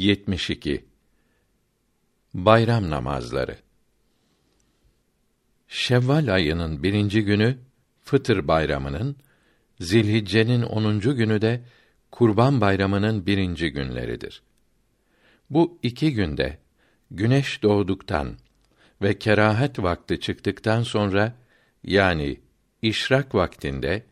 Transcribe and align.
72 0.00 0.84
Bayram 2.34 2.90
namazları 2.90 3.56
Şevval 5.68 6.34
ayının 6.34 6.82
birinci 6.82 7.24
günü 7.24 7.58
Fıtır 8.00 8.48
bayramının, 8.48 9.16
Zilhicce'nin 9.80 10.62
onuncu 10.62 11.16
günü 11.16 11.42
de 11.42 11.64
Kurban 12.10 12.60
bayramının 12.60 13.26
birinci 13.26 13.70
günleridir. 13.70 14.42
Bu 15.50 15.78
iki 15.82 16.14
günde 16.14 16.58
güneş 17.10 17.62
doğduktan 17.62 18.36
ve 19.02 19.18
kerahet 19.18 19.78
vakti 19.78 20.20
çıktıktan 20.20 20.82
sonra 20.82 21.36
yani 21.84 22.40
işrak 22.82 23.34
vaktinde 23.34 24.04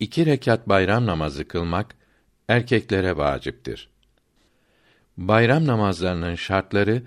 iki 0.00 0.26
rekat 0.26 0.68
bayram 0.68 1.06
namazı 1.06 1.48
kılmak 1.48 1.96
erkeklere 2.48 3.16
vaciptir. 3.16 3.93
Bayram 5.16 5.66
namazlarının 5.66 6.34
şartları 6.34 7.02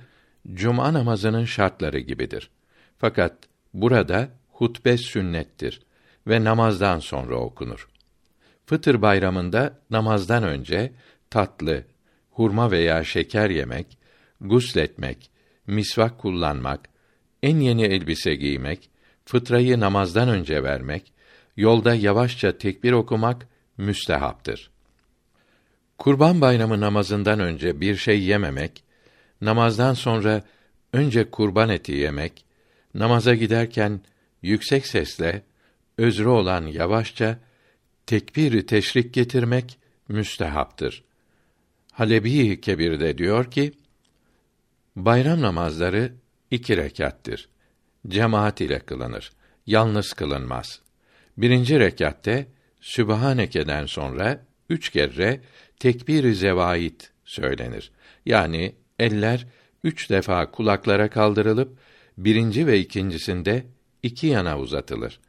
cuma 0.53 0.93
namazının 0.93 1.45
şartları 1.45 1.99
gibidir. 1.99 2.49
Fakat 2.97 3.33
burada 3.73 4.29
hutbe 4.51 4.97
sünnettir 4.97 5.81
ve 6.27 6.43
namazdan 6.43 6.99
sonra 6.99 7.35
okunur. 7.35 7.87
Fıtır 8.65 9.01
bayramında 9.01 9.79
namazdan 9.89 10.43
önce 10.43 10.93
tatlı, 11.29 11.83
hurma 12.31 12.71
veya 12.71 13.03
şeker 13.03 13.49
yemek, 13.49 13.97
gusletmek, 14.41 15.31
misvak 15.67 16.17
kullanmak, 16.17 16.89
en 17.43 17.59
yeni 17.59 17.83
elbise 17.83 18.35
giymek, 18.35 18.89
fıtrayı 19.25 19.79
namazdan 19.79 20.29
önce 20.29 20.63
vermek, 20.63 21.13
yolda 21.57 21.95
yavaşça 21.95 22.57
tekbir 22.57 22.91
okumak 22.91 23.47
müstehaptır. 23.77 24.71
Kurban 25.97 26.41
Bayramı 26.41 26.81
namazından 26.81 27.39
önce 27.39 27.81
bir 27.81 27.95
şey 27.95 28.23
yememek, 28.23 28.83
namazdan 29.41 29.93
sonra 29.93 30.43
önce 30.93 31.31
kurban 31.31 31.69
eti 31.69 31.91
yemek, 31.91 32.45
namaza 32.93 33.35
giderken 33.35 34.01
yüksek 34.41 34.87
sesle 34.87 35.41
özrü 35.97 36.27
olan 36.27 36.65
yavaşça 36.65 37.39
tekbiri 38.05 38.65
teşrik 38.65 39.13
getirmek 39.13 39.79
müstehaptır. 40.07 41.03
Halebi 41.91 42.61
Kebir'de 42.61 43.17
diyor 43.17 43.51
ki, 43.51 43.73
bayram 44.95 45.41
namazları 45.41 46.13
iki 46.51 46.77
rekattir. 46.77 47.49
Cemaat 48.07 48.61
ile 48.61 48.79
kılınır. 48.79 49.31
Yalnız 49.65 50.13
kılınmaz. 50.13 50.81
Birinci 51.37 51.79
rekatte 51.79 52.47
Sübhaneke'den 52.81 53.85
sonra 53.85 54.46
üç 54.69 54.89
kere 54.89 55.41
tekbir-i 55.79 56.35
zevait 56.35 57.11
söylenir. 57.25 57.91
Yani 58.25 58.75
eller 58.99 59.47
üç 59.83 60.09
defa 60.09 60.51
kulaklara 60.51 61.09
kaldırılıp 61.09 61.77
birinci 62.17 62.67
ve 62.67 62.79
ikincisinde 62.79 63.65
iki 64.03 64.27
yana 64.27 64.59
uzatılır. 64.59 65.19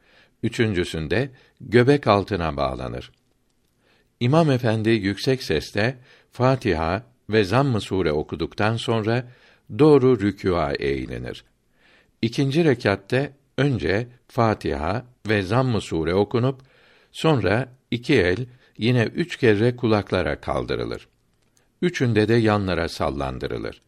Üçüncüsünde 0.43 1.29
göbek 1.61 2.07
altına 2.07 2.57
bağlanır. 2.57 3.11
İmam 4.19 4.51
efendi 4.51 4.89
yüksek 4.89 5.43
sesle 5.43 5.97
Fatiha 6.31 7.03
ve 7.29 7.43
Zamm-ı 7.43 7.81
Sure 7.81 8.11
okuduktan 8.11 8.77
sonra 8.77 9.27
doğru 9.79 10.19
rükûa 10.19 10.73
eğilinir. 10.73 11.43
İkinci 12.21 12.65
rekatte 12.65 13.33
önce 13.57 14.07
Fatiha 14.27 15.05
ve 15.29 15.41
Zamm-ı 15.41 15.81
Sure 15.81 16.13
okunup 16.13 16.61
sonra 17.11 17.69
iki 17.91 18.13
el 18.13 18.45
yine 18.79 19.03
üç 19.03 19.37
kere 19.37 19.75
kulaklara 19.75 20.41
kaldırılır. 20.41 21.07
Üçünde 21.81 22.27
de 22.27 22.33
yanlara 22.33 22.89
sallandırılır. 22.89 23.81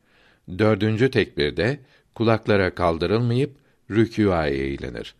Dördüncü 0.59 1.11
tekbirde 1.11 1.79
kulaklara 2.15 2.75
kaldırılmayıp 2.75 3.55
rükûa 3.91 4.47
eğilinir. 4.47 5.15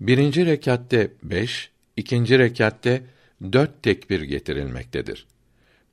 Birinci 0.00 0.46
rekatte 0.46 1.10
beş, 1.22 1.70
ikinci 1.96 2.38
rekatte 2.38 3.02
dört 3.52 3.82
tekbir 3.82 4.22
getirilmektedir. 4.22 5.26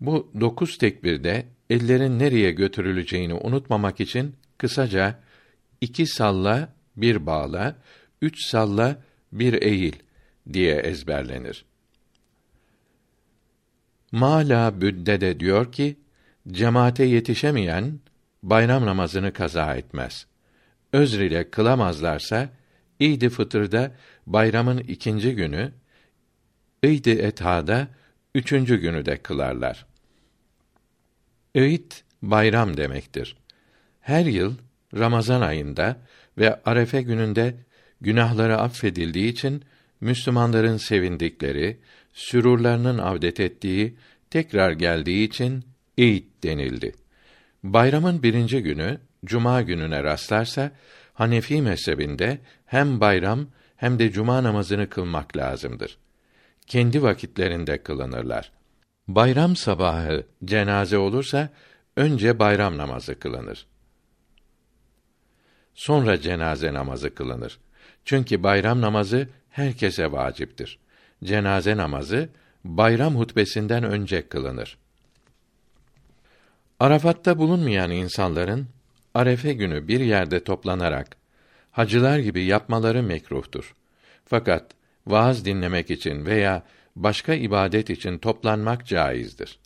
Bu 0.01 0.31
dokuz 0.39 0.78
tekbirde 0.78 1.45
ellerin 1.69 2.19
nereye 2.19 2.51
götürüleceğini 2.51 3.34
unutmamak 3.34 4.00
için 4.00 4.35
kısaca 4.57 5.19
iki 5.81 6.07
salla, 6.07 6.73
bir 6.97 7.25
bağla, 7.25 7.75
üç 8.22 8.45
salla, 8.45 9.01
bir 9.31 9.61
eğil 9.61 9.95
diye 10.53 10.75
ezberlenir. 10.75 11.66
Mala 14.11 14.81
Büdde 14.81 15.21
de 15.21 15.39
diyor 15.39 15.71
ki, 15.71 15.97
cemaate 16.51 17.03
yetişemeyen 17.03 17.99
bayram 18.43 18.85
namazını 18.85 19.33
kaza 19.33 19.75
etmez. 19.75 20.27
Özr 20.93 21.19
ile 21.19 21.49
kılamazlarsa 21.49 22.49
İd-i 22.99 23.29
Fıtır'da 23.29 23.91
bayramın 24.27 24.77
ikinci 24.77 25.35
günü, 25.35 25.71
İd-i 26.83 27.11
Etha'da 27.11 27.88
üçüncü 28.35 28.77
günü 28.77 29.05
de 29.05 29.17
kılarlar. 29.17 29.85
Öğüt 31.55 32.03
bayram 32.22 32.77
demektir. 32.77 33.37
Her 34.01 34.25
yıl 34.25 34.55
Ramazan 34.93 35.41
ayında 35.41 35.97
ve 36.37 36.61
Arefe 36.66 37.01
gününde 37.01 37.55
günahları 38.01 38.57
affedildiği 38.57 39.31
için 39.31 39.63
Müslümanların 40.01 40.77
sevindikleri, 40.77 41.79
sürurlarının 42.15 42.97
avdet 42.97 43.39
ettiği, 43.39 43.97
tekrar 44.29 44.71
geldiği 44.71 45.27
için 45.27 45.65
İd 45.97 46.23
denildi. 46.43 46.95
Bayramın 47.63 48.23
birinci 48.23 48.63
günü 48.63 48.99
cuma 49.25 49.61
gününe 49.61 50.03
rastlarsa 50.03 50.71
Hanefi 51.13 51.61
mezhebinde 51.61 52.39
hem 52.65 52.99
bayram 52.99 53.47
hem 53.75 53.99
de 53.99 54.11
cuma 54.11 54.43
namazını 54.43 54.89
kılmak 54.89 55.37
lazımdır. 55.37 55.97
Kendi 56.67 57.03
vakitlerinde 57.03 57.83
kılınırlar. 57.83 58.51
Bayram 59.07 59.55
sabahı 59.55 60.25
cenaze 60.45 60.97
olursa 60.97 61.49
önce 61.95 62.39
bayram 62.39 62.77
namazı 62.77 63.19
kılınır. 63.19 63.67
Sonra 65.73 66.21
cenaze 66.21 66.73
namazı 66.73 67.15
kılınır. 67.15 67.59
Çünkü 68.05 68.43
bayram 68.43 68.81
namazı 68.81 69.29
herkese 69.49 70.11
vaciptir. 70.11 70.79
Cenaze 71.23 71.77
namazı 71.77 72.29
bayram 72.63 73.15
hutbesinden 73.15 73.83
önce 73.83 74.27
kılınır. 74.27 74.77
Arafat'ta 76.79 77.37
bulunmayan 77.37 77.91
insanların 77.91 78.67
Arefe 79.13 79.53
günü 79.53 79.87
bir 79.87 79.99
yerde 79.99 80.43
toplanarak 80.43 81.17
hacılar 81.71 82.19
gibi 82.19 82.43
yapmaları 82.43 83.03
mekruhtur. 83.03 83.75
Fakat 84.25 84.71
vaaz 85.07 85.45
dinlemek 85.45 85.91
için 85.91 86.25
veya 86.25 86.63
başka 86.95 87.33
ibadet 87.33 87.89
için 87.89 88.17
toplanmak 88.17 88.85
caizdir. 88.85 89.59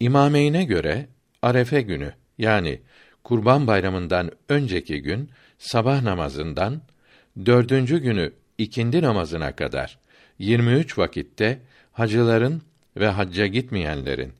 İmameyne 0.00 0.64
göre 0.64 1.06
Arefe 1.42 1.82
günü 1.82 2.12
yani 2.38 2.80
Kurban 3.24 3.66
Bayramından 3.66 4.30
önceki 4.48 5.02
gün 5.02 5.30
sabah 5.58 6.02
namazından 6.02 6.82
dördüncü 7.46 7.98
günü 7.98 8.32
ikindi 8.58 9.02
namazına 9.02 9.56
kadar 9.56 9.98
23 10.38 10.98
vakitte 10.98 11.60
hacıların 11.92 12.62
ve 12.96 13.06
hacca 13.06 13.46
gitmeyenlerin 13.46 14.32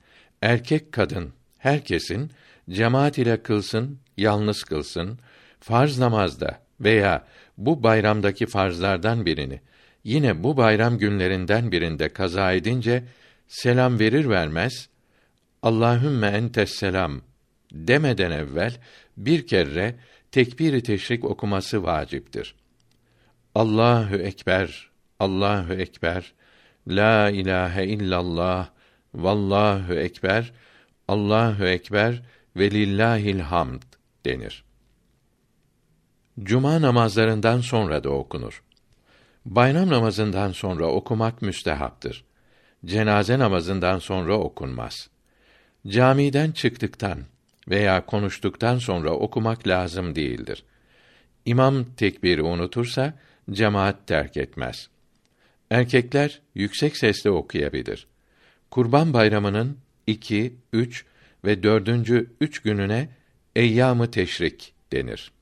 erkek 0.43 0.93
kadın 0.93 1.33
herkesin 1.59 2.31
cemaat 2.71 3.19
ile 3.19 3.43
kılsın, 3.43 3.99
yalnız 4.17 4.63
kılsın, 4.65 5.19
farz 5.61 5.99
namazda 5.99 6.61
veya 6.81 7.27
bu 7.59 7.83
bayramdaki 7.83 8.47
farzlardan 8.47 9.27
birini 9.27 9.61
yine 10.05 10.43
bu 10.43 10.57
bayram 10.57 10.99
günlerinden 10.99 11.73
birinde 11.73 12.09
kaza 12.09 12.53
edince 12.53 13.05
selam 13.49 13.99
verir 13.99 14.29
vermez 14.29 14.89
Allahümme 15.63 16.27
entes 16.27 16.71
selam 16.71 17.21
demeden 17.73 18.31
evvel 18.31 18.77
bir 19.17 19.47
kere 19.47 19.95
tekbir-i 20.33 20.83
teşrik 20.83 21.25
okuması 21.25 21.83
vaciptir. 21.83 22.55
Allahu 23.55 24.17
ekber, 24.17 24.91
Allahu 25.21 25.73
ekber, 25.73 26.33
la 26.89 27.31
ilahe 27.31 27.87
illallah, 27.87 28.69
vallahu 29.15 29.95
ekber, 29.95 30.53
Allahu 31.09 31.65
ekber 31.65 32.23
ve 32.57 32.71
lillahil 32.71 33.41
hamd 33.41 33.83
denir. 34.25 34.65
Cuma 36.43 36.83
namazlarından 36.83 37.61
sonra 37.61 38.05
da 38.05 38.11
okunur. 38.11 38.63
Bayram 39.45 39.89
namazından 39.89 40.53
sonra 40.53 40.87
okumak 40.87 41.43
müstehaptır. 41.43 42.25
Cenaze 42.85 43.39
namazından 43.39 43.99
sonra 43.99 44.39
okunmaz. 44.39 45.09
Camiden 45.87 46.53
çıktıktan 46.53 47.19
veya 47.69 48.07
konuştuktan 48.07 48.79
sonra 48.79 49.11
okumak 49.11 49.69
lazım 49.69 50.15
değildir. 50.15 50.65
İmam 51.45 51.85
tekbiri 51.85 52.43
unutursa 52.43 53.15
cemaat 53.51 54.07
terk 54.07 54.37
etmez. 54.37 54.89
Erkekler 55.71 56.41
yüksek 56.55 56.97
sesle 56.97 57.31
okuyabilir. 57.31 58.07
Kurban 58.71 59.13
Bayramı'nın 59.13 59.79
iki, 60.07 60.55
üç 60.73 61.05
ve 61.45 61.63
dördüncü 61.63 62.31
üç 62.41 62.59
gününe 62.59 63.09
eyyamı 63.57 64.11
teşrik 64.11 64.75
denir. 64.93 65.33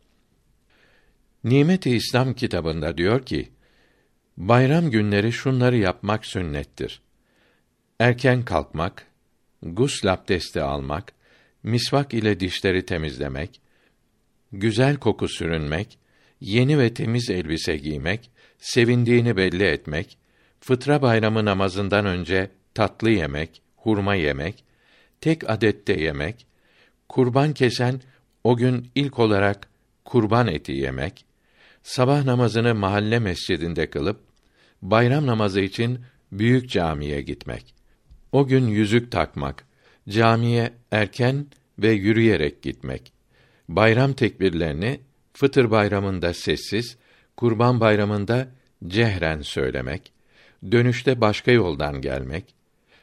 Nimet-i 1.45 1.91
İslam 1.91 2.35
kitabında 2.35 2.99
diyor 2.99 3.27
ki, 3.27 3.49
bayram 4.37 4.91
günleri 4.91 5.33
şunları 5.33 5.77
yapmak 5.77 6.27
sünnettir. 6.27 7.01
Erken 8.01 8.45
kalkmak, 8.45 9.07
gusl 9.63 10.07
abdesti 10.07 10.63
almak, 10.63 11.13
misvak 11.63 12.15
ile 12.15 12.41
dişleri 12.41 12.87
temizlemek, 12.87 13.61
güzel 14.53 14.97
koku 14.97 15.29
sürünmek, 15.29 15.99
yeni 16.45 16.79
ve 16.79 16.95
temiz 16.95 17.31
elbise 17.31 17.77
giymek, 17.77 18.31
sevindiğini 18.59 19.37
belli 19.37 19.65
etmek, 19.65 20.19
fıtra 20.61 21.03
bayramı 21.03 21.45
namazından 21.45 22.07
önce 22.07 22.51
tatlı 22.75 23.11
yemek, 23.11 23.63
hurma 23.77 24.15
yemek, 24.15 24.65
tek 25.21 25.51
adette 25.51 26.01
yemek, 26.01 26.47
kurban 27.09 27.53
kesen 27.53 28.01
o 28.45 28.57
gün 28.57 28.91
ilk 28.95 29.19
olarak 29.19 29.69
kurban 30.05 30.47
eti 30.47 30.73
yemek, 30.73 31.25
sabah 31.83 32.25
namazını 32.25 32.75
mahalle 32.75 33.19
mescidinde 33.19 33.91
kılıp 33.91 34.21
bayram 34.83 35.27
namazı 35.27 35.61
için 35.61 36.01
büyük 36.33 36.71
camiye 36.71 37.23
gitmek. 37.23 37.75
O 38.33 38.47
gün 38.47 38.67
yüzük 38.67 39.13
takmak, 39.13 39.65
camiye 40.09 40.73
erken 40.91 41.47
ve 41.79 41.91
yürüyerek 41.91 42.63
gitmek. 42.63 43.13
Bayram 43.69 44.13
tekbirlerini 44.13 45.01
Fıtır 45.37 45.71
bayramında 45.71 46.35
sessiz, 46.35 46.97
Kurban 47.37 47.81
bayramında 47.81 48.49
cehren 48.87 49.41
söylemek, 49.41 50.13
dönüşte 50.73 51.21
başka 51.21 51.51
yoldan 51.51 52.01
gelmek. 52.01 52.55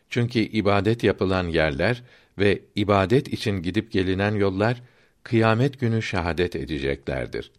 Çünkü 0.09 0.39
ibadet 0.39 1.03
yapılan 1.03 1.47
yerler 1.47 2.03
ve 2.37 2.61
ibadet 2.75 3.33
için 3.33 3.61
gidip 3.61 3.91
gelinen 3.91 4.35
yollar 4.35 4.81
kıyamet 5.23 5.79
günü 5.79 6.01
şahadet 6.01 6.55
edeceklerdir. 6.55 7.51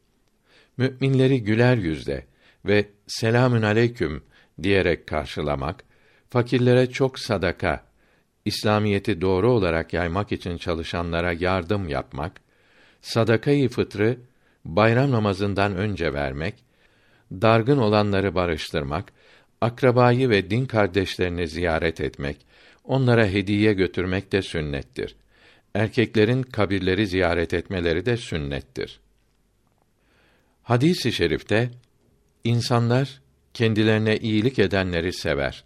Müminleri 0.77 1.43
güler 1.43 1.77
yüzle 1.77 2.27
ve 2.65 2.89
selamün 3.07 3.63
aleyküm 3.63 4.23
diyerek 4.63 5.07
karşılamak, 5.07 5.85
fakirlere 6.31 6.91
çok 6.91 7.19
sadaka, 7.19 7.85
İslamiyeti 8.45 9.21
doğru 9.21 9.51
olarak 9.51 9.93
yaymak 9.93 10.33
için 10.33 10.57
çalışanlara 10.57 11.33
yardım 11.33 11.89
yapmak, 11.89 12.41
sadakayı 13.03 13.69
fıtrı 13.69 14.19
bayram 14.65 15.11
namazından 15.11 15.77
önce 15.77 16.15
vermek, 16.15 16.55
dargın 17.33 17.79
olanları 17.79 18.35
barıştırmak, 18.35 19.13
akrabayı 19.61 20.31
ve 20.31 20.51
din 20.51 20.67
kardeşlerini 20.67 21.49
ziyaret 21.49 22.01
etmek, 22.01 22.37
onlara 22.85 23.27
hediye 23.27 23.73
götürmek 23.73 24.33
de 24.33 24.43
sünnettir. 24.43 25.17
Erkeklerin 25.75 26.43
kabirleri 26.43 27.07
ziyaret 27.07 27.55
etmeleri 27.55 28.07
de 28.07 28.17
sünnettir. 28.17 29.01
Hadis-i 30.63 31.13
şerifte 31.13 31.71
insanlar 32.45 33.21
kendilerine 33.55 34.17
iyilik 34.17 34.59
edenleri 34.59 35.13
sever 35.13 35.65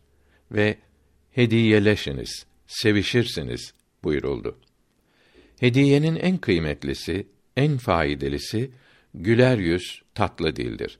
ve 0.52 0.78
hediyeleşiniz, 1.32 2.46
sevişirsiniz 2.66 3.75
buyuruldu. 4.04 4.58
Hediyenin 5.60 6.16
en 6.16 6.38
kıymetlisi, 6.38 7.26
en 7.56 7.76
faydalısı 7.76 8.69
güler 9.17 9.59
yüz, 9.59 10.03
tatlı 10.15 10.57
dildir. 10.57 10.99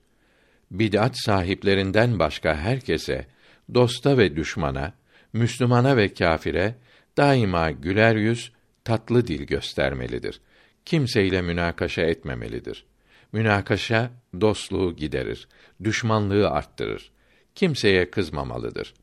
Bid'at 0.71 1.19
sahiplerinden 1.19 2.19
başka 2.19 2.57
herkese, 2.57 3.27
dosta 3.75 4.19
ve 4.19 4.37
düşmana, 4.37 4.93
Müslümana 5.33 5.97
ve 5.97 6.15
kâfire 6.15 6.75
daima 7.17 7.71
güler 7.71 8.17
yüz, 8.17 8.53
tatlı 8.85 9.27
dil 9.27 9.43
göstermelidir. 9.43 10.41
Kimseyle 10.85 11.43
münakaşa 11.43 12.03
etmemelidir. 12.03 12.85
Münakaşa 13.33 14.11
dostluğu 14.41 14.97
giderir, 14.97 15.49
düşmanlığı 15.85 16.51
arttırır. 16.51 17.11
Kimseye 17.55 18.11
kızmamalıdır. 18.11 18.95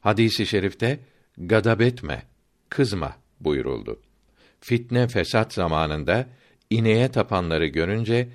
Hadisi 0.00 0.42
i 0.42 0.46
şerifte 0.46 0.98
gadab 1.38 1.80
etme, 1.80 2.22
kızma 2.68 3.16
buyuruldu. 3.40 4.00
Fitne 4.60 5.08
fesat 5.08 5.52
zamanında 5.52 6.26
ineğe 6.70 7.10
tapanları 7.10 7.66
görünce 7.66 8.28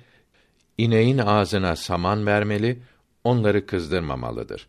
ineğin 0.78 1.18
ağzına 1.18 1.76
saman 1.76 2.26
vermeli, 2.26 2.82
onları 3.24 3.66
kızdırmamalıdır. 3.66 4.68